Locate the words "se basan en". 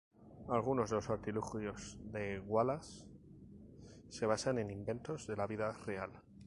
4.09-4.71